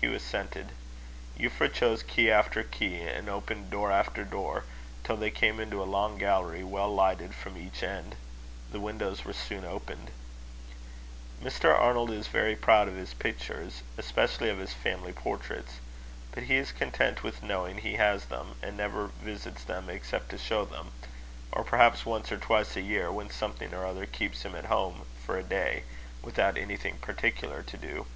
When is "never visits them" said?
18.76-19.88